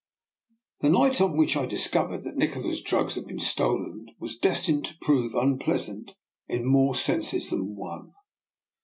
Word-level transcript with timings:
The 0.79 0.89
night 0.89 1.21
on 1.21 1.37
which 1.37 1.55
I 1.55 1.67
discovered 1.67 2.23
that 2.23 2.35
Nikola's 2.35 2.81
drugs 2.81 3.13
had 3.13 3.25
been 3.25 3.37
stolen 3.39 4.07
was 4.19 4.35
destined 4.35 4.83
to 4.85 4.97
prove 4.99 5.35
unpleasant 5.35 6.15
in 6.47 6.65
more 6.65 6.95
senses 6.95 7.51
than 7.51 7.75
one. 7.75 8.11